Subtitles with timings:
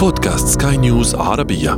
[0.00, 1.70] بودكاست سكاي نيوز عربية.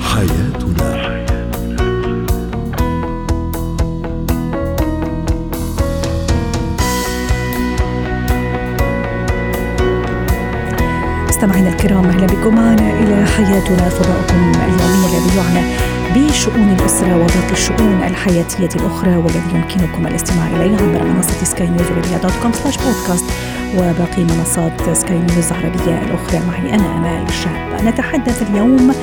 [0.00, 0.92] حياتنا.
[11.28, 12.54] مستمعينا الكرام أهلا بكم.
[12.54, 20.06] معنا إلى حياتنا فضاؤكم اليومي الذي يعنى بشؤون الأسرة وباقي الشؤون الحياتية الأخرى والذي يمكنكم
[20.06, 21.86] الاستماع اليه عبر منصة سكاي نيوز
[22.22, 23.24] dot com slash podcast
[23.76, 28.94] وباقي منصات سكاي نيوز العربية الأخرى معي أنا آمال الشاب نتحدث اليوم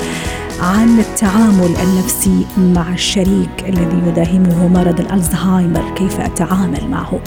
[0.62, 5.94] عن التعامل النفسي مع الشريك الذي يداهمه مرض الألزهايمر.
[5.96, 7.20] كيف أتعامل معه؟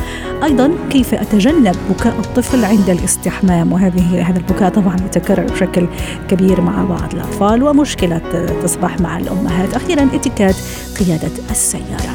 [0.45, 5.87] أيضا كيف أتجنب بكاء الطفل عند الاستحمام؟ وهذه هذا البكاء طبعا يتكرر بشكل
[6.29, 8.21] كبير مع بعض الأطفال ومشكلة
[8.63, 9.75] تصبح مع الأمهات.
[9.75, 10.57] أخيرا إتيكيت
[10.99, 12.15] قيادة السيارة.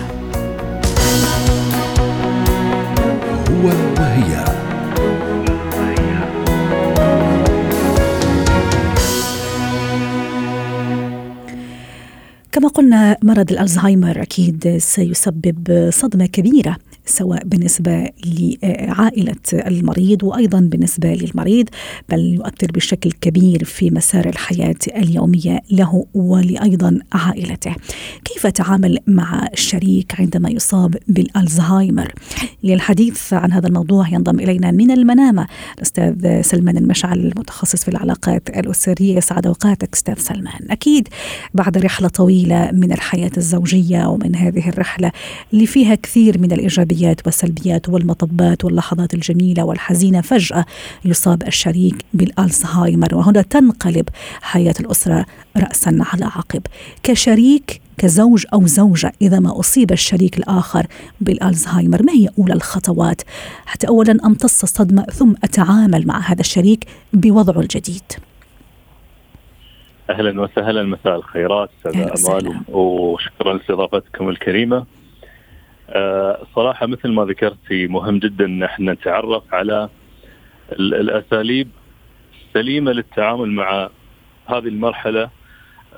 [3.49, 4.56] هو وهي.
[12.57, 16.77] كما قلنا مرض الألزهايمر أكيد سيسبب صدمة كبيرة.
[17.07, 21.69] سواء بالنسبة لعائلة المريض وأيضا بالنسبة للمريض
[22.09, 27.75] بل يؤثر بشكل كبير في مسار الحياة اليومية له ولأيضا عائلته.
[28.25, 32.13] كيف أتعامل مع الشريك عندما يصاب بالألزهايمر؟
[32.63, 39.17] للحديث عن هذا الموضوع ينضم إلينا من المنامة الأستاذ سلمان المشعل المتخصص في العلاقات الأسرية.
[39.17, 40.71] يسعد أوقاتك أستاذ سلمان.
[40.71, 41.07] أكيد
[41.53, 45.11] بعد رحلة طويلة من الحياة الزوجية ومن هذه الرحلة
[45.53, 46.51] اللي فيها كثير من
[46.97, 50.65] الإيجابيات والسلبيات والمطبات واللحظات الجميلة والحزينة فجأة
[51.05, 54.09] يصاب الشريك بالألزهايمر وهنا تنقلب
[54.41, 55.25] حياة الأسرة
[55.57, 56.61] رأسا على عقب
[57.03, 60.87] كشريك كزوج أو زوجة إذا ما أصيب الشريك الآخر
[61.21, 63.21] بالألزهايمر ما هي أولى الخطوات
[63.65, 68.03] حتى أولا أمتص الصدمة ثم أتعامل مع هذا الشريك بوضعه الجديد
[70.09, 72.59] أهلا وسهلا مساء الخيرات أستاذ أمال.
[72.69, 74.85] وشكرا لاستضافتكم الكريمة.
[75.89, 79.89] آه، صراحة مثل ما ذكرتي مهم جدا إن إحنا نتعرف على
[80.71, 81.69] ال- الأساليب
[82.47, 83.89] السليمه للتعامل مع
[84.47, 85.29] هذه المرحلة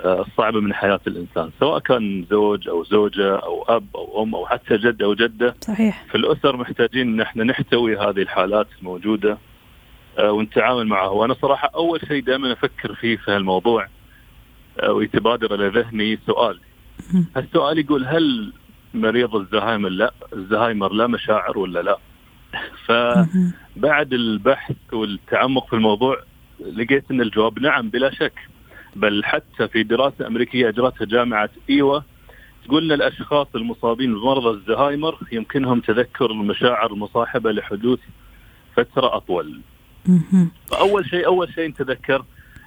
[0.05, 4.45] آه، الصعبة من حياة الإنسان، سواء كان زوج أو زوجة أو أب أو أم أو
[4.45, 6.05] حتى جد أو جدة، صحيح.
[6.09, 9.37] في الأسر محتاجين إن إحنا نحتوي هذه الحالات الموجودة
[10.19, 11.07] آه، ونتعامل معها.
[11.09, 13.87] وأنا صراحة أول شيء دائما أفكر فيه في هالموضوع
[14.89, 16.59] ويتبادر إلى ذهني سؤال.
[17.13, 17.25] مهم.
[17.37, 18.53] السؤال يقول هل
[18.93, 21.97] مريض الزهايمر لا الزهايمر لا مشاعر ولا لا.
[22.85, 26.17] فبعد البحث والتعمق في الموضوع
[26.59, 28.33] لقيت إن الجواب نعم بلا شك
[28.95, 31.99] بل حتى في دراسة أمريكية أجرتها جامعة إيوا
[32.65, 37.99] تقول إن الأشخاص المصابين بمرض الزهايمر يمكنهم تذكر المشاعر المصاحبة لحدوث
[38.75, 39.61] فترة أطول.
[40.71, 42.25] فأول شيء أول شيء نتذكر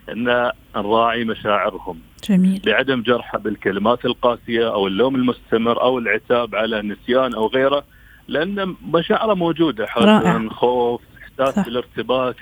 [0.09, 1.99] أن نراعي مشاعرهم
[2.29, 7.85] جميل بعدم جرحه بالكلمات القاسية أو اللوم المستمر أو العتاب على النسيان أو غيره
[8.29, 9.87] لأن مشاعره موجودة.
[9.87, 11.65] حزن خوف إحساس.
[11.65, 12.37] بالارتباك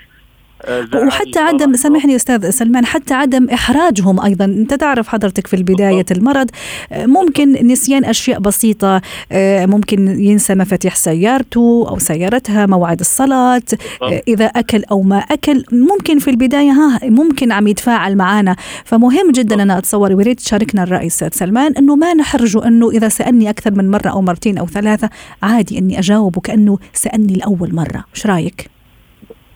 [0.95, 1.81] وحتى عدم فرح.
[1.81, 4.45] سامحني أستاذ سلمان حتى عدم إحراجهم أيضا.
[4.45, 6.05] أنت تعرف حضرتك في بدايه.
[6.11, 6.49] المرض
[6.91, 9.01] آه، ممكن نسيان أشياء بسيطة
[9.31, 13.61] آه، ممكن ينسى مفاتيح سيارته أو سيارتها موعد الصلاة
[14.01, 15.63] آه، إذا أكل أو ما أكل.
[15.71, 18.55] ممكن في البداية ها ممكن عم يتفاعل معنا
[18.85, 23.49] فمهم جدا أنا أتصور ويريد تشاركنا الرأي أستاذ سلمان إنه ما نحرجه إنه إذا سألني
[23.49, 25.09] أكثر من مرة أو مرتين أو ثلاثة
[25.43, 28.03] عادي إني أجاوبه كأنه سألني لأول مرة.
[28.15, 28.80] إيش رأيك؟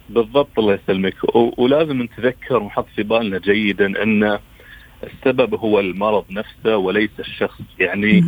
[0.10, 4.40] بالضبط الله يسلمك ولازم نتذكر ونحط في بالنا جيدا أن
[5.04, 8.24] السبب هو المرض نفسه وليس الشخص يعني.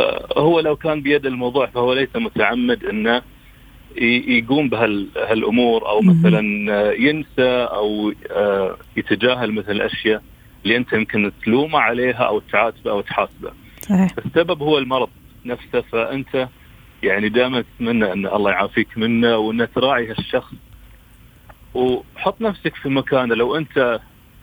[0.00, 3.22] آه، هو لو كان بيد الموضوع فهو ليس متعمد انه
[4.28, 6.00] يقوم بهالامور أو.
[6.00, 6.40] مثلا
[6.92, 10.22] ينسى أو آه، يتجاهل مثل الأشياء
[10.64, 13.52] اللي أنت يمكن تلومه عليها أو تعاتبه أو تحاسبه.
[13.80, 15.08] صحيح السبب هو المرض
[15.44, 16.48] نفسه فأنت
[17.02, 20.54] يعني دائما تتمنى أن الله يعافيك منه وان تراعي هالشخص
[21.78, 23.34] وحط نفسك في مكانه.
[23.34, 24.00] لو أنت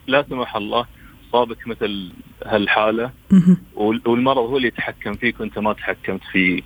[0.08, 0.86] لا سمح الله
[1.32, 2.12] صابك مثل
[2.46, 3.12] هالحالة
[3.76, 6.64] والمرض هو اللي يتحكم فيك وأنت ما تحكمت في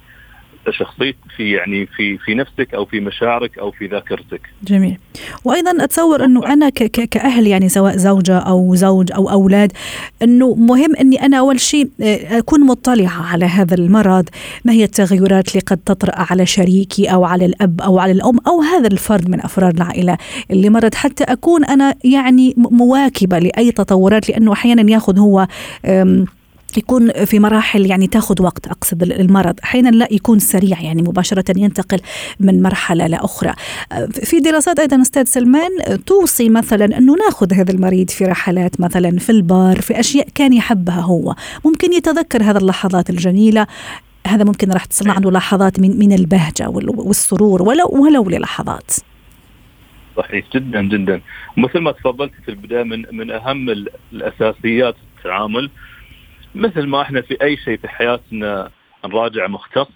[0.69, 4.41] شخصيتك في يعني في في نفسك أو في مشاعرك أو في ذاكرتك.
[4.63, 4.97] جميل
[5.45, 9.71] وأيضا أتصور إنه أنا كأهل يعني سواء زوجة أو زوج أو أولاد
[10.21, 14.29] إنه مهم إني أنا أول شيء آه، أكون مطلعة على هذا المرض
[14.65, 18.61] ما هي التغيرات اللي قد تطرأ على شريكي أو على الأب أو على الأم أو
[18.61, 20.17] هذا الفرد من أفراد العائلة
[20.51, 25.47] اللي مرض حتى أكون أنا يعني مواكبة لأي تطورات لأنه أحيانا ياخذ هو
[26.77, 29.56] يكون في مراحل يعني تاخذ وقت أقصد المرض.
[29.63, 32.00] أحيانا لا يكون سريع يعني مباشرة ينتقل
[32.39, 33.54] من مرحلة لاخرى
[34.12, 35.69] في دراسات أيضا أستاذ سلمان
[36.06, 41.01] توصي مثلا أنه ناخذ هذا المريض في رحلات مثلا في البار في أشياء كان يحبها
[41.01, 41.36] هو.
[41.66, 43.68] ممكن يتذكر هذه اللحظات الجميلة.
[44.27, 48.92] هذا ممكن راح تصنع عنه لحظات من من البهجة والسرور ولو ولو للحظات.
[50.18, 51.21] صحيح جدا جدا.
[51.57, 53.69] مثل ما تفضلت في البداية من من أهم
[54.13, 55.69] الأساسيات التعامل.
[56.56, 58.69] مثل ما إحنا في أي شيء في حياتنا
[59.06, 59.88] نراجع مختص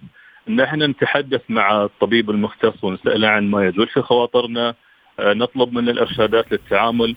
[0.50, 4.76] إن إحنا نتحدث مع الطبيب المختص ونسأله عن ما يجول في خواطرنا
[5.20, 7.16] آه، نطلب من الإرشادات للتعامل.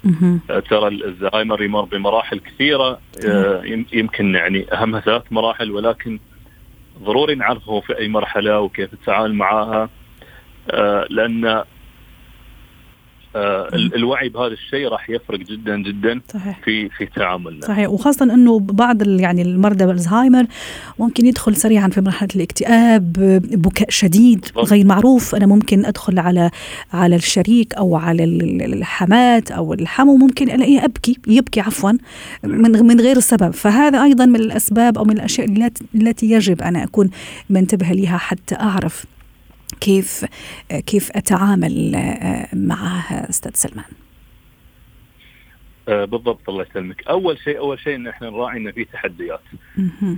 [0.51, 3.63] آه، ترى الزهايمر يمر بمراحل كثيرة آه،
[3.93, 6.19] يمكن يعني اهمها ثلاث مراحل ولكن
[7.03, 9.89] ضروري نعرفه في أي مرحلة وكيف التعامل معها
[11.11, 11.65] لأن
[13.97, 16.61] الوعي بهذا الشيء راح يفرق جدا جدا صحيح.
[16.65, 17.67] في في تعاملنا.
[17.67, 17.89] صحيح.
[17.89, 20.47] وخاصة إنه بعض يعني المرضى بالزهايمر
[20.99, 23.13] ممكن يدخل سريعا في مرحلة الاكتئاب
[23.53, 25.35] بكاء شديد غير معروف.
[25.35, 26.51] أنا ممكن أدخل على
[26.93, 28.25] على الشريك أو على
[28.65, 31.93] الحمات أو الحمو ممكن ألاقيه ابكي يبكي عفوا
[32.45, 37.11] من من غير سبب فهذا أيضا من الأسباب أو من الأشياء التي يجب أن أكون
[37.51, 39.16] منتبه لها حتى أعرف.
[39.81, 40.25] كيف
[40.87, 43.91] كيف أتعامل آه، معها أستاذ سلمان؟
[45.89, 47.07] آه، بالضبط الله يسلمك.
[47.07, 49.41] أول شيء أول شيء إن إحنا نراعي ان في تحديات.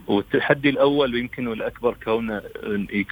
[0.07, 2.43] والتحدي الأول ويمكن الاكبر كونه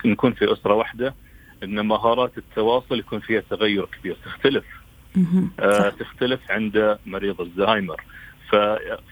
[0.05, 1.15] نكون في أسرة واحدة
[1.62, 4.17] إن مهارات التواصل يكون فيها تغير كبير.
[4.25, 4.65] تختلف.
[5.61, 8.03] آه تختلف عند مريض الزهايمر.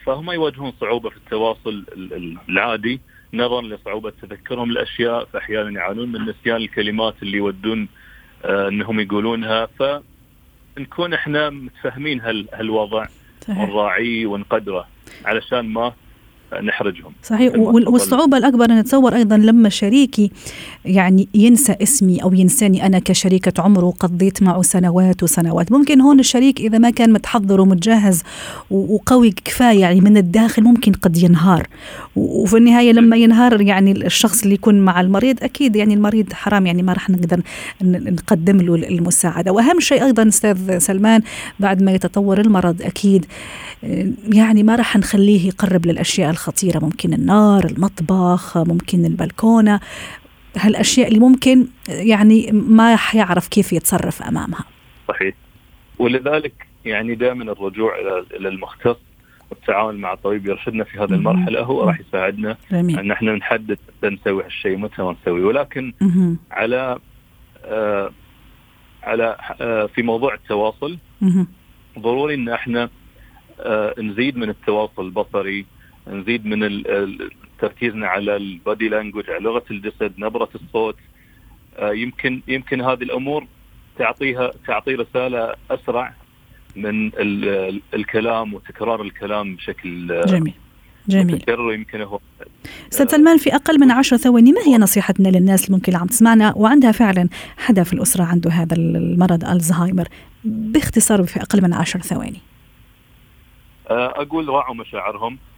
[0.05, 1.85] فهم يواجهون صعوبة في التواصل
[2.49, 3.01] العادي.
[3.37, 7.87] نظرا لصعوبة تذكرهم الأشياء فأحيانا يعانون من نسيان الكلمات اللي يودون
[8.45, 9.67] آه إنهم يقولونها.
[10.77, 12.21] فنكون إحنا متفاهمين
[12.53, 13.07] هالوضع
[13.49, 14.87] ونراعيه ونقدره
[15.25, 15.93] علشان ما
[16.61, 17.11] نحرجهم.
[17.23, 17.53] صحيح.
[17.55, 20.31] والصعوبة الأكبر أن نتصور أيضا لما شريكي
[20.85, 25.71] يعني ينسى اسمي أو ينساني أنا كشريكة عمره قضيت معه سنوات وسنوات.
[25.71, 28.23] ممكن هون الشريك إذا ما كان متحضر ومتجهز
[28.71, 31.67] وقوي كفاية يعني من الداخل ممكن قد ينهار.
[32.15, 36.83] وفي النهاية لما ينهار يعني الشخص اللي يكون مع المريض أكيد يعني المريض حرام يعني
[36.83, 37.41] ما راح نقدر
[37.81, 39.51] نقدم له المساعدة.
[39.51, 41.21] وأهم شيء أيضا أستاذ سلمان
[41.59, 43.25] بعد ما يتطور المرض أكيد
[44.33, 49.79] يعني ما راح نخليه يقرب للأشياء الخطيرة ممكن النار المطبخ ممكن البلكونة
[50.57, 54.65] هالأشياء اللي ممكن يعني ما حيعرف كيف يتصرف أمامها
[55.07, 55.35] صحيح
[55.99, 56.53] ولذلك
[56.85, 57.95] يعني دائما الرجوع
[58.33, 58.97] إلى المختص
[59.51, 62.99] والتعاون مع الطبيب يرشدنا في هذه المرحلة هو راح يساعدنا جميل.
[62.99, 66.37] أن إحنا نحدد متى نسوي هالشيء متى ما نسوي ولكن مم.
[66.51, 66.99] على
[67.65, 68.11] آه
[69.03, 71.47] على آه في موضوع التواصل مم.
[71.99, 72.89] ضروري إن إحنا
[73.59, 75.65] آه نزيد من التواصل البصري
[76.07, 76.83] نزيد من
[77.59, 80.97] تركيزنا على البادي لانجوج على لغة الجسد نبرة الصوت.
[81.77, 83.47] آه يمكن يمكن هذه الأمور
[83.97, 86.13] تعطيها تعطي رسالة أسرع
[86.75, 87.11] من
[87.93, 90.53] الكلام وتكرار الكلام بشكل آه، جميل
[91.07, 91.35] جميل.
[91.35, 92.19] متكرر يمكن هو
[92.91, 96.53] أستاذ سلمان في أقل من عشر ثواني ما هي نصيحتنا للناس اللي ممكن عم تسمعنا
[96.55, 100.07] وعندها فعلا حدا في الأسرة عنده هذا المرض ألزهايمر.
[100.43, 102.41] باختصار في أقل من عشر ثواني.
[103.89, 105.33] آه، أقول راعوا مشاعرهم.
[105.33, 105.54] آه،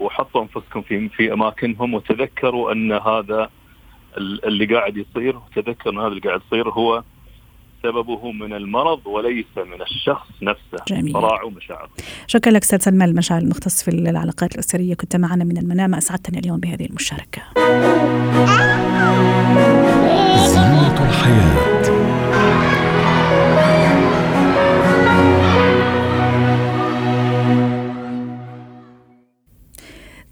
[0.00, 3.50] وحطوا أنفسكم في في أماكنهم وتذكروا أن هذا
[4.18, 7.02] اللي قاعد يصير وتذكر أن هذا اللي قاعد يصير هو
[7.82, 11.16] سببه من المرض وليس من الشخص نفسه جميل.
[11.16, 11.88] راعوا مشاعر
[12.26, 14.94] شكرا لك أستاذ سلمان المشاعر المختص في العلاقات الأسرية.
[14.94, 17.42] كنت معنا من المنام اسعدتني اليوم بهذه المشاركة.
[20.46, 21.73] زينة الحياة.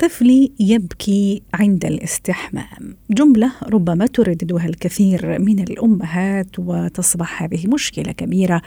[0.02, 2.97] طفلي يبكي عند الاستحمام.
[3.11, 8.62] جملة ربما ترددها الكثير من الأمهات وتصبح هذه مشكلة كبيرة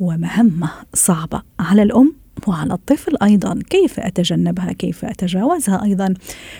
[0.00, 2.14] ومهمة صعبة على الأم
[2.46, 3.58] وعلى الطفل أيضا.
[3.70, 6.14] كيف أتجنبها؟ كيف أتجاوزها أيضا؟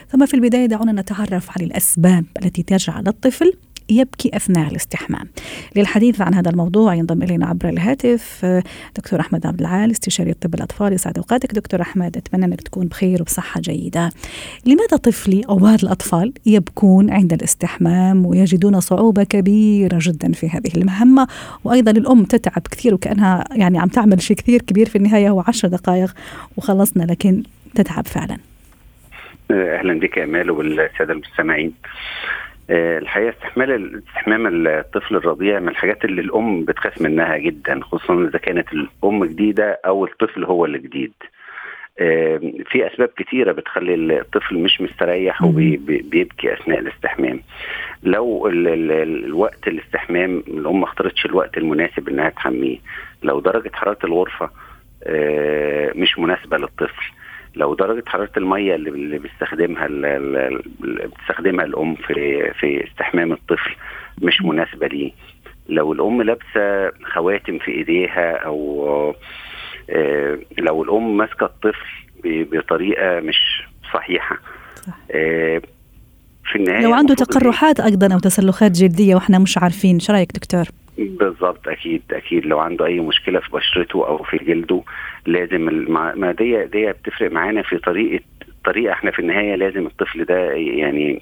[0.09, 3.53] ثم في البداية دعونا نتعرف على الأسباب التي تجعل الطفل
[3.91, 5.29] يبكي أثناء الاستحمام.
[5.77, 8.47] للحديث عن هذا الموضوع ينضم إلينا عبر الهاتف
[8.97, 10.93] دكتور أحمد عبد العال استشاري طب الأطفال.
[10.93, 12.17] يسعد أوقاتك دكتور أحمد.
[12.17, 14.11] أتمنى أنك تكون بخير وبصحة جيدة.
[14.67, 21.29] لماذا طفلي أو بعض الأطفال يبكون عند الاستحمام ويجدون صعوبة كبيرة جدا في هذه المهمة؟
[21.65, 24.89] وأيضا الأم تتعب كثير وكأنها يعني عم تعمل شيء كثير كبير.
[24.89, 26.15] في النهاية هو عشر دقائق
[26.57, 27.43] وخلصنا لكن
[27.75, 28.39] تتعب فعلا.
[29.51, 31.73] أهلا بك يا امال والسادة المستمعين.
[31.85, 38.39] آه، الحقيقة استحمال استحمام الطفل الرضيع من الحاجات اللي الأم بتخاف منها جدا خصوصا إذا
[38.39, 41.13] كانت الأم جديدة أو الطفل هو اللي جديد.
[42.67, 47.41] في أسباب كتيرة بتخلي الطفل مش مستريح وبيبكي أثناء الاستحمام.
[48.03, 48.93] لو ال ال
[49.25, 52.79] الوقت الاستحمام الأم ما اختارتش الوقت المناسب إنها تحميه.
[53.23, 54.51] لو درجة حرارة الغرفة
[55.07, 57.13] آه، مش مناسبة للطفل.
[57.57, 63.77] لو درجة حرارة المية اللي بيستخدمها اللي بتستخدمها الأم في في استحمام الطفل
[64.23, 65.13] مش مناسبة ليه
[65.69, 69.15] لو الأم لابسة خواتم في إيديها أو
[69.91, 71.89] آه، لو الأم ماسكة الطفل
[72.25, 73.63] بطريقة مش
[73.95, 74.39] صحيحة
[74.77, 74.95] صح.
[75.11, 75.63] آه،
[76.45, 80.65] في النهاية لو عنده تقرحات أيضا أو تسلخات جلدية وإحنا مش عارفين شو رأيك دكتور؟
[80.99, 82.47] بالظبط أكيد أكيد.
[82.47, 84.83] لو عنده أي مشكلة في بشرته أو في جلده
[85.27, 85.61] لازم
[86.17, 88.25] ما دي دي بتفرق معانا في طريقة
[88.65, 91.21] طريقة إحنا في النهاية لازم الطفل ده يعني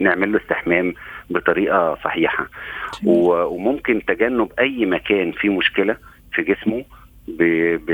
[0.00, 0.94] نعمل له استحمام
[1.30, 2.46] بطريقة صحيحة.
[3.04, 5.96] وممكن تجنب أي مكان فيه مشكلة
[6.32, 6.84] في جسمه
[7.28, 7.42] ب...
[7.86, 7.90] ب...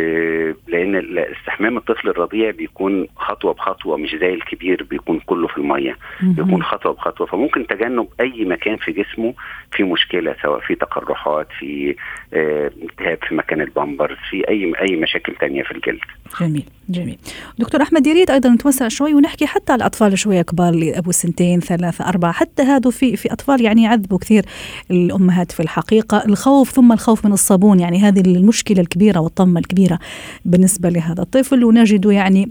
[0.69, 5.97] لأن استحمام الطفل الرضيع بيكون خطوة بخطوة مش زي الكبير بيكون كله في المية.
[6.23, 7.27] بيكون خطوة بخطوة.
[7.27, 9.35] فممكن تجنب أي مكان في جسمه
[9.73, 11.97] في مشكلة سواء في تقرحات في
[12.33, 16.01] آه، التهاب في مكان البامبرز في أي أي مشاكل تانية في الجلد.
[16.41, 16.65] جميل.
[16.89, 17.19] جميل.
[17.59, 21.61] دكتور أحمد يريد أيضا نتوسع شوي ونحكي حتى على الأطفال شوية كبار اللي أبو سنتين
[21.61, 24.45] ثلاثة أربعة حتى هذا في في أطفال يعني يعذبوا كثير
[24.91, 26.25] الأمهات في الحقيقة.
[26.27, 29.99] الخوف ثم الخوف من الصابون يعني هذه المشكلة الكبيرة والطمة الكبيرة
[30.45, 31.65] بالنسبة لهذا الطفل.
[31.65, 32.49] ونجد يعني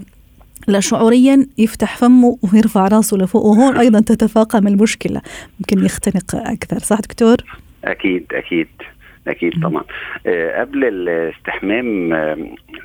[0.67, 5.21] لا شعوريا يفتح فمه ويرفع راسه لفوق وهون أيضا تتفاقم المشكلة.
[5.59, 7.37] ممكن يختنق أكثر صح دكتور؟
[7.83, 8.67] أكيد أكيد.
[9.27, 9.83] أكيد طبعا.
[10.25, 12.37] آه قبل الاستحمام آه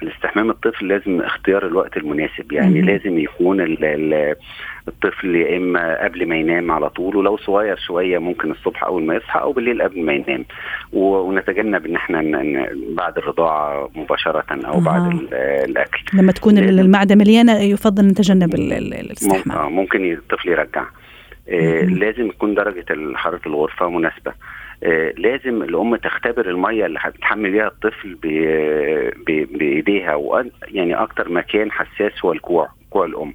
[0.03, 2.53] الاستحمام الطفل لازم اختيار الوقت المناسب.
[2.53, 2.87] يعني مم.
[2.89, 4.35] لازم يكون ال ال
[4.89, 9.15] الطفل يا إما قبل ما ينام على طول ولو صغير شوية ممكن الصبح أول ما
[9.15, 10.45] يصحى أو بالليل قبل ما ينام.
[10.93, 12.23] ونتجنب إن إحنا
[12.89, 14.85] بعد الرضاعة مباشرة أو آه.
[14.85, 15.19] بعد
[15.69, 16.03] الأكل.
[16.15, 19.73] لما تكون المعدة مليانة يفضل نتجنب الاستحمام.
[19.73, 20.83] ممكن الطفل يرجع.
[20.83, 21.06] آه
[21.83, 22.85] لازم يكون درجة
[23.17, 24.33] حرارة الغرفة مناسبة.
[24.83, 28.15] آه لازم الأم تختبر المية اللي هتحمل بيها الطفل
[29.25, 33.35] بإيديها يعني أكتر مكان حساس هو الكوع كوع الأم.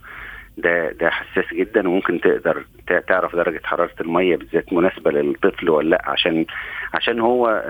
[0.57, 2.65] ده ده حساس جدا وممكن تقدر
[3.07, 6.45] تعرف درجة حرارة المية بالذات مناسبة للطفل ولا لأ عشان
[6.93, 7.63] عشان هو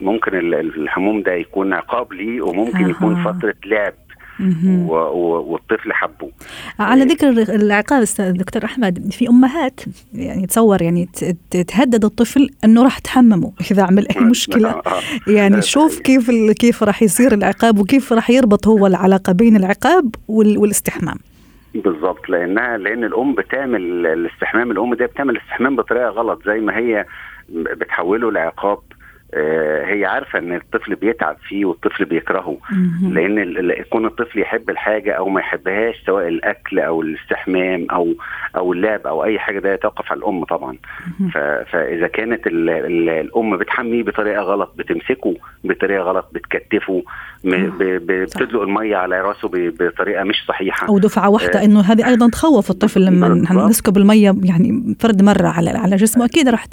[0.00, 3.94] ممكن الحموم ده يكون عقاب ليه وممكن يكون فترة لعب
[4.40, 6.30] والطفل حبه.
[6.78, 7.06] على آه.
[7.06, 9.80] ذكر العقاب أستاذ دكتور أحمد في أمهات
[10.14, 11.08] يعني تصور يعني
[11.68, 14.70] تهدد الطفل إنه راح تحممه إذا عمل أي مشكلة.
[14.70, 14.82] آه.
[15.26, 21.16] يعني شوف كيف كيف راح يصير العقاب وكيف راح يربط هو العلاقة بين العقاب والاستحمام.
[21.74, 27.06] بالظبط لانها لأن الأم بتعمل الاستحمام الأم دي بتعمل الاستحمام بطريقة غلط زي ما هي
[27.48, 28.93] بتحوله لعقاب آه،
[29.84, 32.58] هي عارفة إن الطفل بيتعب فيه والطفل بيكرهه.
[33.02, 38.14] لأن يكون الطفل يحب الحاجة أو ما يحبهاش سواء الأكل أو الاستحمام أو
[38.56, 40.76] أو اللعب أو أي حاجة ده يتوقف على الأم طبعا.
[41.72, 47.02] فإذا كانت ال ال الأم بتحميه بطريقة غلط بتمسكه بطريقة غلط بتكتفه
[47.44, 50.88] بتدلق المية على راسه بطريقة مش صحيحة.
[50.88, 51.64] أو دفعة واحدة آه.
[51.64, 53.28] إنه هذه أيضا تخوف الطفل لما
[53.68, 56.24] نسكب المية يعني فرد مرة على على جسمه.
[56.24, 56.66] أكيد راح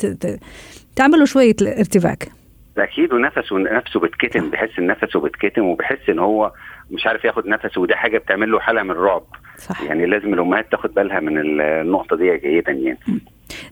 [0.96, 2.41] تعمل له شوية ارتباك.
[2.78, 6.52] أكيد ونفسه نفسه بتكتم بحس إن نفسه بتكتم وبحس إن هو
[6.92, 9.24] مش عارف ياخد نفسه ودي حاجة بتعمل له حالة من الرعب.
[9.58, 9.82] صح.
[9.82, 13.00] يعني لازم الأمهات تاخد بالها من النقطة دي جيدا يعني.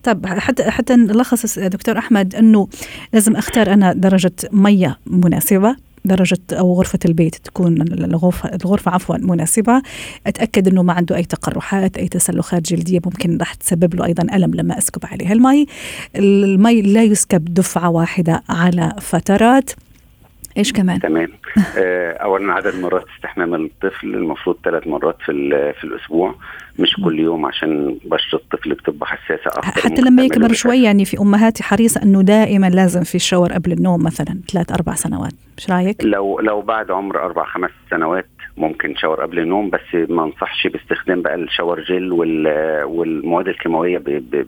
[0.03, 2.67] طب حتى حتى نلخص دكتور أحمد إنه
[3.13, 5.75] لازم أختار أنا درجة مية مناسبة.
[6.05, 9.81] درجة أو غرفة البيت تكون الغرفة, الغرفة عفوا مناسبة.
[10.27, 14.53] أتأكد أنه ما عنده أي تقرحات أي تسلخات جلدية ممكن راح تسبب له أيضا ألم
[14.55, 15.65] لما أسكب عليه المي.
[16.15, 19.71] المي لا يسكب دفعة واحدة على فترات.
[20.59, 21.29] إيش كمان؟ تمام
[21.77, 25.31] آه، اولا عدد مرات استحمام الطفل المفروض ثلاث مرات في
[25.79, 26.35] في الأسبوع
[26.79, 31.17] مش كل يوم عشان بشره الطفل بتبقى حساسة أكثر حتى لما يكبر شوي يعني في
[31.19, 36.03] أمهاتي حريصة إنه دائما لازم في شاور قبل النوم مثلا ثلاث أربع سنوات مش رأيك؟
[36.03, 38.25] لو لو بعد عمر أربع خمس سنوات
[38.57, 42.11] ممكن شاور قبل النوم بس ما انصحش باستخدام بقى الشاور جل
[42.83, 44.03] والمواد الكيماوية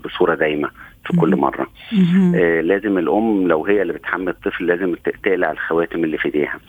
[0.05, 0.69] بصورة دايمة
[1.11, 1.67] في كل مرة.
[2.35, 6.59] آه لازم الأم لو هي اللي بتحمل الطفل لازم تقلع الخواتم اللي في إيديها.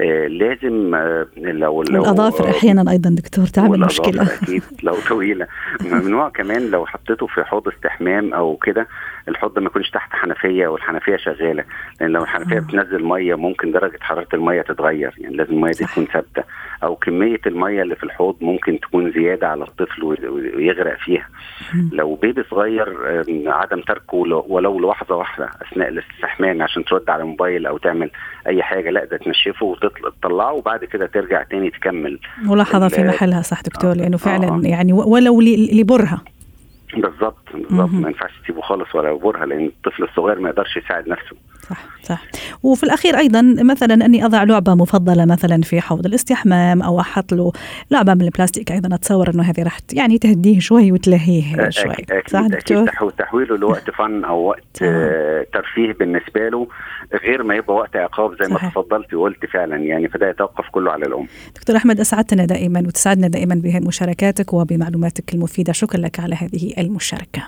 [0.00, 4.22] آه لازم آه لو لو الأظافر أحيانا أيضا دكتور تعمل مشكلة.
[4.22, 5.46] أكيد لو طويلة.
[5.92, 8.88] ممنوع كمان لو حطيته في حوض استحمام أو كده
[9.28, 11.64] الحوض ما يكونش تحت حنفية والحنفية شغالة.
[12.00, 12.60] لأن لو الحنفية آه.
[12.60, 15.14] بتنزل مية ممكن درجة حرارة المية تتغير.
[15.18, 16.42] يعني لازم المية دي تكون ثابتة.
[16.82, 21.28] أو كمية المية اللي في الحوض ممكن تكون زيادة على الطفل ويغرق فيها.
[21.92, 22.96] لو بيبي صغير
[23.48, 24.16] عدد عدم تركه
[24.48, 28.10] ولو لحظة واحدة أثناء الاستحمام عشان ترد على الموبايل أو تعمل
[28.46, 33.62] أي حاجة لا ده تنشفه وتطلعه وبعد كده ترجع تاني تكمل ملاحظة في محلها صح
[33.62, 34.60] دكتور؟ لأنه فعلا آه.
[34.64, 35.40] يعني ولو
[35.72, 36.20] لبرهه
[36.96, 41.36] بالظبط بالظبط ما ينفعش تسيبه خالص ولا يبورها لأن الطفل الصغير ما يقدرش يساعد نفسه.
[41.68, 42.22] صح صح.
[42.62, 47.52] وفي الأخير أيضا مثلا أني أضع لعبة مفضلة مثلا في حوض الاستحمام أو أحط له
[47.90, 51.92] لعبة من البلاستيك أيضا أتصور إنه هذه راح يعني تهديه شوي وتلهيه شوي.
[51.92, 53.10] أكيد صح دكتور؟ أكيد.
[53.18, 55.46] تحويله لوقت فن أو وقت آه.
[55.52, 56.66] ترفيه بالنسبة له
[57.26, 58.64] غير ما يبقى وقت عقاب زي صحيح.
[58.64, 59.76] ما تفضلت وقلت فعلا.
[59.76, 61.26] يعني فده يتوقف كله على الأم.
[61.56, 65.72] دكتور أحمد أسعدتنا دائما وتسعدنا دائما بمشاركاتك وبمعلوماتك المفيدة.
[65.72, 67.42] شكرا لك على هذه المشاركة.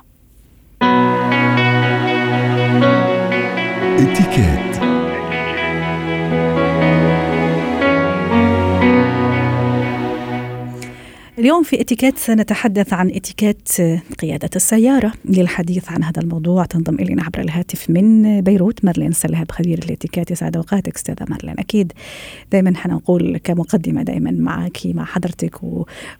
[3.98, 4.73] اتكات
[11.38, 13.68] اليوم في اتيكيت سنتحدث عن اتيكيت
[14.18, 16.64] قيادة السيارة للحديث عن هذا الموضوع.
[16.64, 20.30] تنضم إلينا عبر الهاتف من بيروت مارلين سلهب خبير الاتيكيت.
[20.30, 21.54] يسعد أوقاتك أستاذة مارلين.
[21.58, 21.92] أكيد
[22.52, 25.54] دائما حنقول كمقدمة دائما معك مع حضرتك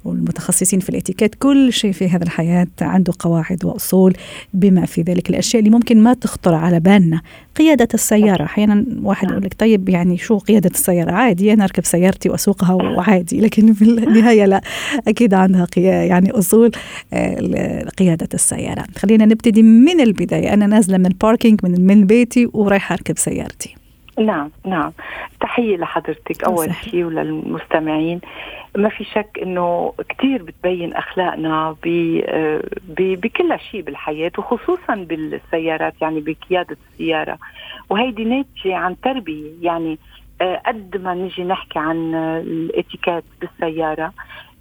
[0.04, 1.35] والمتخصصين في الاتيكيت.
[1.35, 4.16] كل شيء في هذا الحياة عنده قواعد وأصول
[4.54, 5.30] بما في ذلك.
[5.30, 7.21] الأشياء اللي ممكن ما تخطر على بالنا
[7.56, 8.44] قيادة السيارة.
[8.44, 13.40] أحيانا واحد يقول لك طيب يعني شو قيادة السيارة؟ عادي أنا أركب سيارتي وأسوقها وعادي
[13.40, 14.61] لكن في النهاية لا
[15.08, 16.70] أكيد عندها يعني أصول
[17.12, 18.84] آه، قيادة السيارة.
[18.96, 20.54] خلينا نبتدي من البداية.
[20.54, 23.84] أنا نازلة من ال parking من, من بيتي ورايحة أركب سيارتي.
[24.18, 24.92] نعم نعم.
[25.40, 26.44] تحية لحضرتك.
[26.44, 28.21] أول شيء وللمستمعين.
[28.76, 31.76] ما في شك إنه كثير بتبين أخلاقنا
[32.99, 37.38] بكل شيء بالحياة وخصوصا بالسيارات يعني بقيادة السيارة.
[37.90, 39.50] وهيدي ناتجة عن تربية.
[39.62, 39.99] يعني
[40.40, 44.12] آه، قد ما نجي نحكي عن الاتيكيت بالسيارة آه،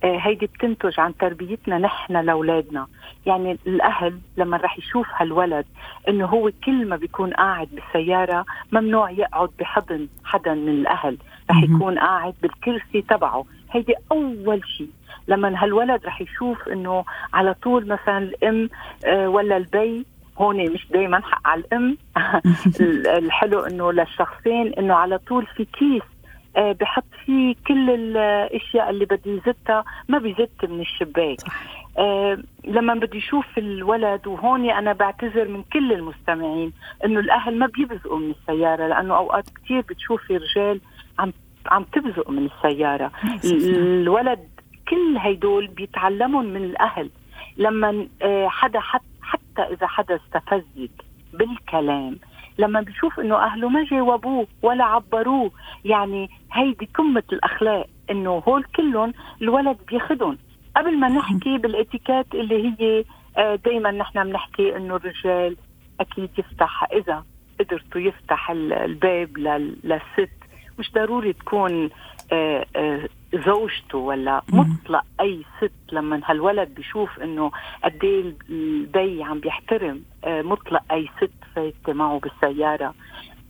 [0.03, 2.87] هيدي بتنتج عن تربيتنا نحن لأولادنا.
[3.25, 5.65] يعني الأهل لما رح يشوف هالولد
[6.09, 11.17] إنه هو كل ما بيكون قاعد بالسيارة ممنوع يقعد بحضن حدا من الأهل.
[11.51, 13.45] رح يكون قاعد بالكرسي تبعه.
[13.71, 14.89] هيدي أول شيء.
[15.27, 18.69] لما هالولد رح يشوف إنه على طول مثلا الأم
[19.05, 20.05] آه، ولا البي
[20.37, 21.97] هون مش دائما حق على الأم.
[23.19, 26.12] الحلو إنه للشخصين إنه على طول في كيس آه،
[26.57, 31.37] بحط فيه كل الأشياء اللي بده يزتها ما بيزت من الشباك.
[31.97, 36.73] آه لما بدي يشوف الولد وهون أنا بعتذر من كل المستمعين
[37.05, 40.81] إنه الأهل ما بيبزقوا من السيارة لأنه أوقات كثير بتشوفي رجال
[41.19, 41.33] عم
[41.65, 43.11] عم تبزق من السيارة.
[43.43, 44.49] الولد
[44.89, 47.09] كل هيدول بيتعلمون من الأهل.
[47.57, 48.79] لما آه، حدا
[49.21, 50.91] حتى إذا حدا استفزك
[51.33, 52.17] بالكلام
[52.57, 55.51] لما بيشوف إنه أهله ما جاوبوه ولا عبروه
[55.85, 60.37] يعني هيدي قمة الأخلاق إنه هول كلهم الولد بياخذهم
[60.75, 63.03] قبل ما نحكي بالإتيكيت اللي هي
[63.37, 65.57] آه، دائما نحن بنحكي إنه الرجال
[65.99, 67.23] أكيد يفتح إذا
[67.59, 70.33] قدرتوا يفتح الباب للست
[70.79, 71.89] مش ضروري تكون
[72.31, 73.09] آه، آه،
[73.45, 77.51] زوجته ولا مطلق أي ست لما هالولد بيشوف إنه
[77.83, 82.93] قد إيه البي عم بيحترم آه، مطلق أي ست فايتة معه بالسيارة.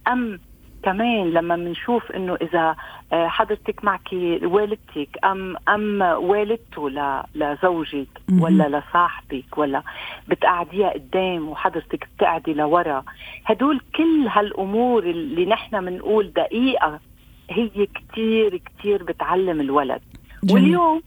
[0.08, 0.39] أم
[0.84, 2.76] كمان لما بنشوف إنه إذا
[3.12, 4.10] حضرتك معك
[4.43, 6.89] والدتك أم أم والدته
[7.36, 8.08] لزوجك
[8.39, 9.84] ولا لصاحبك ولا
[10.28, 13.04] بتقعديها قدام وحضرتك بتقعدي لورا.
[13.46, 17.00] هدول كل هالأمور اللي نحن بنقول دقيقة
[17.49, 20.01] هي كتير كتير بتعلم الولد.
[20.43, 20.63] جميل.
[20.63, 21.01] واليوم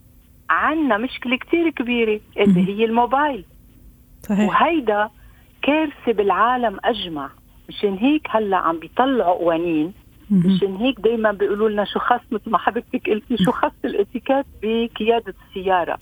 [0.50, 3.44] عنا مشكلة كتير كبيرة اللي هي الموبايل.
[4.22, 4.48] صحيح.
[4.48, 5.10] وهيدا
[5.62, 7.30] كارثة بالعالم أجمع.
[7.68, 9.92] مشان هيك هلأ عم بيطلعوا قوانين.
[10.30, 15.34] مشان هيك دايما بيقولوا لنا شو خص مثل ما حضرتك قلتي شو خص الاتيكيت بقيادة
[15.48, 15.98] السيارة.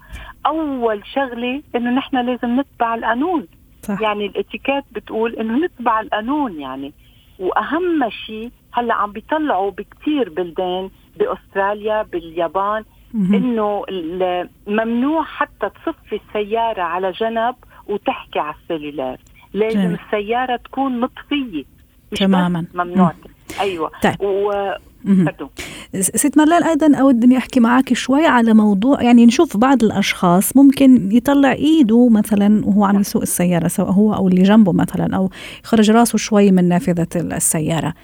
[0.46, 3.46] أول شغلة إنه نحن لازم نتبع القانون.
[3.82, 4.00] صح.
[4.00, 6.92] يعني الاتيكيت بتقول إنه نتبع القانون يعني.
[7.38, 12.84] وأهم شيء هلا عم بيطلعوا بكثير بلدان بأستراليا باليابان
[13.14, 13.84] إنه
[14.66, 17.54] ممنوع حتى تصفي السيارة على جنب
[17.88, 19.16] وتحكي على السيلولار
[19.54, 19.98] لازم جميل.
[20.06, 21.64] السيارة تكون مطفيه
[22.16, 22.64] تماما.
[22.74, 23.12] ممنوع.
[23.60, 23.90] أيوه.
[24.02, 24.20] طيب.
[24.20, 24.52] و...
[26.00, 31.12] ست مرلان أيضا أود اني أحكي معك شوي على موضوع يعني نشوف بعض الأشخاص ممكن
[31.12, 33.00] يطلع إيده مثلا وهو عم.
[33.00, 35.30] يسوق السيارة سواء هو أو اللي جنبه مثلا أو
[35.64, 37.94] يخرج راسه شوي من نافذة السيارة.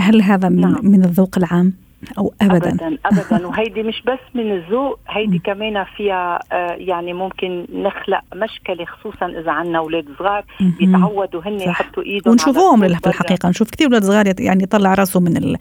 [0.00, 0.80] هل هذا من, نعم.
[0.82, 1.72] من الذوق العام؟
[2.18, 3.46] أو ابدا؟ ابدا ابدا.
[3.48, 9.50] وهيدي مش بس من الذوق هيدي كمان فيها آه يعني ممكن نخلق مشكلة خصوصا إذا
[9.50, 13.48] عندنا أولاد صغار بيتعودوا هن يحطوا إيدهم ونشوفوهم في الحقيقة.
[13.48, 15.56] نشوف كثير أولاد صغار يعني يطلع راسه من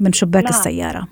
[0.00, 0.52] من شباك نعم.
[0.52, 1.08] السيارة.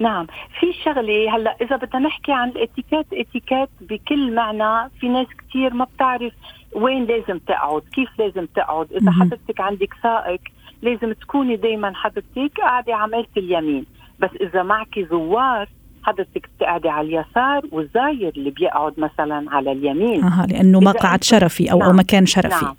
[0.00, 0.26] نعم.
[0.60, 5.84] في شغلة هلأ إذا بدنا نحكي عن الاتيكيت اتيكيت بكل معنى في ناس كثير ما
[5.84, 6.32] بتعرف
[6.74, 8.92] وين لازم تقعد كيف لازم تقعد.
[8.92, 10.40] إذا حضرتك عندك سائق
[10.86, 13.86] لازم تكوني دائما حضرتك قاعدة عملت اليمين
[14.20, 15.68] بس إذا معك زوار
[16.02, 21.78] حضرتك بتقعدي على اليسار والزاير اللي بيقعد مثلا على اليمين أها لأنه مقعد شرفي أو
[21.78, 21.88] نعم.
[21.88, 22.76] أو مكان شرفي نعم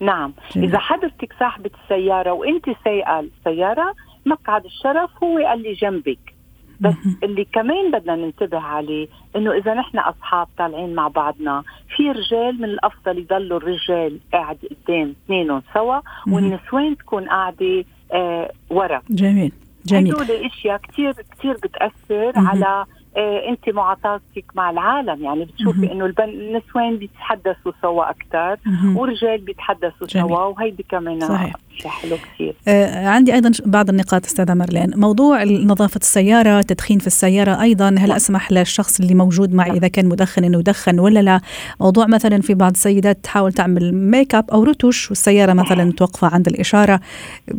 [0.00, 0.68] نعم جميل.
[0.68, 3.94] إذا حضرتك صاحبة السيارة وأنت سايقة السيارة
[4.26, 6.34] مقعد الشرف هو اللي جنبك
[6.80, 11.62] بس اللي كمان بدنا ننتبه عليه إنه إذا نحن أصحاب طالعين مع بعضنا
[11.96, 19.02] في رجال من الأفضل يضلوا الرجال قاعد قدام اثنينهم سوا والنسوان تكون قاعدة آه ورا.
[19.10, 19.52] جميل
[19.86, 20.14] جميل.
[20.14, 22.84] هدول إشياء كثير كثير بتأثر على
[23.16, 25.24] آه أنت معاطاتك مع العالم.
[25.24, 28.56] يعني بتشوفي إنه النسوان بيتحدثوا سوا أكثر
[28.96, 31.54] ورجال بيتحدثوا سوا وهيدي كمان صحيح.
[31.76, 32.54] شيء حلو كثير.
[32.68, 34.90] آه عندي أيضا بعض النقاط أستاذة مارلين.
[34.96, 38.12] موضوع نظافة السيارة تدخين في السيارة أيضا هل نعم.
[38.12, 41.40] أسمح للشخص اللي موجود معي إذا كان مدخن إنه يدخن ولا لا؟
[41.80, 46.46] موضوع مثلا في بعض السيدات تحاول تعمل make up أو رتوش والسيارة مثلا متوقفة عند
[46.46, 47.00] الإشارة.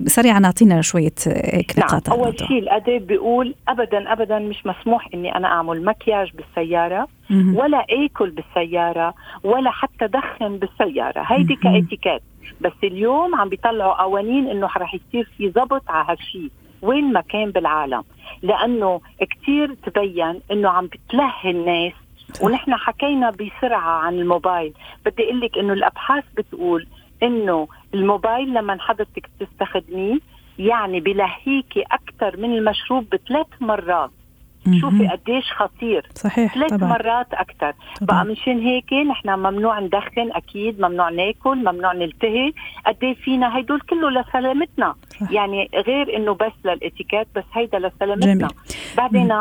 [0.05, 2.19] سريعا أعطينا شوية هيك نقاط نعم.
[2.19, 8.29] أول شيء الاداب بيقول ابدا ابدا مش مسموح إني أنا أعمل مكياج بالسيارة ولا آكل
[8.29, 11.23] بالسيارة ولا حتى دخن بالسيارة.
[11.27, 12.21] هيدي كاتيكيت
[12.61, 16.49] بس اليوم عم بيطلعوا قوانين إنه رح يصير في ضبط على هالشيء
[16.81, 18.03] وين ما كان بالعالم.
[18.41, 21.93] لأنه كثير تبين إنه عم بتلهي الناس.
[22.43, 24.73] ونحن حكينا بسرعة عن الموبايل.
[25.05, 26.87] بدي أقول لك إنه الأبحاث بتقول
[27.23, 30.19] إنه الموبايل لما حضرتك تستخدميه
[30.59, 34.11] يعني بلهيكي أكثر من المشروب بثلاث مرات.
[34.81, 36.09] شوفي قديش خطير.
[36.15, 36.89] صحيح ثلاث طبعا.
[36.89, 42.53] مرات أكثر بقى مشان هيك نحن ممنوع ندخن أكيد ممنوع ناكل ممنوع نلتهي.
[42.87, 44.95] قد إيه فينا هدول كله لسلامتنا.
[45.21, 45.31] صح.
[45.31, 48.33] يعني غير إنه بس للإتيكيت بس هيدا لسلامتنا.
[48.33, 48.47] جميل.
[48.97, 49.31] بعدين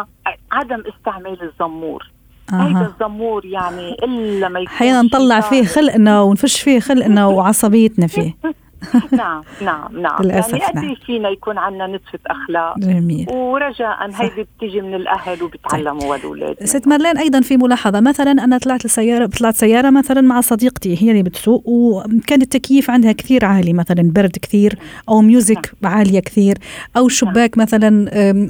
[0.52, 2.10] عدم استعمال الزمور.
[2.52, 2.56] آه.
[2.62, 8.34] هيدا الزمور يعني إلا ما يكون حينا نطلع فيه خلقنا ونفش فيه خلقنا وعصبيتنا فيه.
[9.12, 10.94] نعم نعم نعم للأسف يعني قد نعم.
[11.06, 16.12] فينا يكون عندنا نتفة أخلاق جميل ورجاء هيدي بتيجي من الأهل وبتعلموا طيب.
[16.12, 21.02] الأولاد ست مارلين أيضا في ملاحظة مثلا أنا طلعت السيارة طلعت سيارة مثلا مع صديقتي
[21.02, 25.92] هي اللي بتسوق وكان التكييف عندها كثير عالي مثلا برد كثير أو music نعم.
[25.94, 26.58] عالية كثير
[26.96, 27.66] أو الشباك نعم.
[27.66, 27.90] مثلا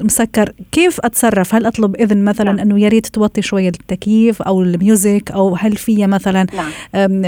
[0.04, 2.58] مسكر كيف أتصرف هل أطلب إذن مثلا نعم.
[2.58, 7.24] أنه يا ريت توطي شوية التكييف أو ال music أو هل في مثلا نعم.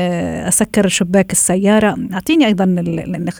[0.48, 2.64] أسكر شباك السيارة أعطيني أيضا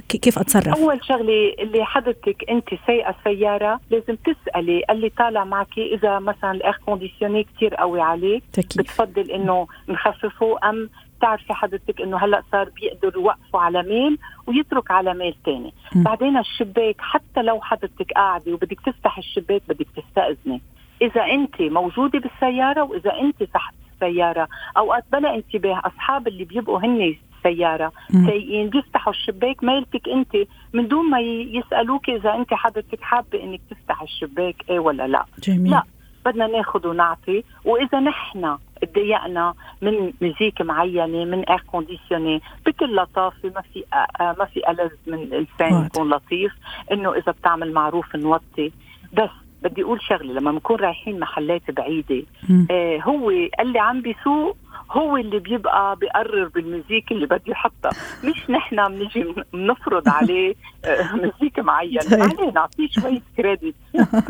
[0.09, 6.19] كيف أتصرف؟ أول شغلة اللي حضرتك أنت سايقه سيارة لازم تسألي اللي طالع معك إذا
[6.19, 8.79] مثلا ال air conditionné كثير قوي عليه تكيف.
[8.79, 10.89] بتفضل إنه نخففه أم
[11.19, 16.97] بتعرفي حضرتك إنه هلأ صار بيقدروا يوقفوا على ميل ويترك على ميل ثاني بعدين الشباك
[16.99, 20.61] حتى لو حضرتك قاعدة وبدك تفتح الشباك بدك تستأذني
[21.03, 27.17] إذا أنت موجودة بالسيارة وإذا أنت تحت السيارة أوقات بلا انتباه أصحاب اللي بيبقوا هن
[27.47, 27.93] السيارة.
[28.13, 30.37] سايقين بيفتحوا الشباك مالتك أنت
[30.73, 35.25] من دون ما يسألوك إذا أنت حضرتك حابة إنك تفتح الشباك إيه ولا لا.
[35.43, 35.71] جميل.
[35.71, 35.83] لا
[36.27, 37.45] بدنا ناخذ ونعطي.
[37.65, 43.85] وإذا نحن تضايقنا من مزيك معينة من اير كونديسيوني بكل لطافه ما في
[44.21, 46.53] ما في ألذ من الانسان يكون لطيف.
[46.93, 48.73] إنه إذا بتعمل معروف نوطي.
[49.13, 49.31] بس
[49.65, 52.23] بدي أقول شغلة لما بنكون رايحين محلات بعيدة
[52.71, 54.57] آه هو اللي عم بيسوق
[54.91, 57.91] هو اللي بيبقى بيقرر بالمزيك اللي بده يحطها.
[58.25, 62.55] مش نحن بنيجي بنفرض عليه آه، مزيك معين طيب.
[62.55, 63.75] نعطيه شوية كريدت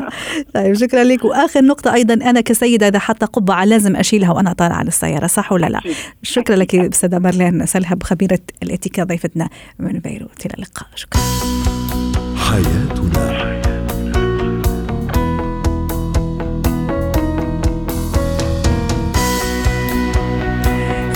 [0.55, 1.25] طيب شكرا لك.
[1.25, 5.51] وآخر نقطة أيضا أنا كسيدة إذا حتى قبعة لازم أشيلها وأنا طالعة على السيارة صح
[5.51, 5.79] ولا لا؟
[6.23, 10.45] شكرا لك أستاذة مارلين سلهب خبيرة الاتيكا ضيفتنا من بيروت.
[10.45, 10.87] إلى اللقاء.
[10.95, 11.21] شكرا.
[12.37, 13.72] حياتنا.